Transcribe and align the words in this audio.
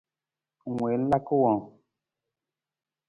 Ng 0.69 0.75
wii 0.81 0.97
ng 0.99 1.09
laka 1.11 1.35
wang? 1.43 1.61